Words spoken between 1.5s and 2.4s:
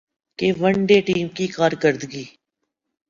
کارکردگی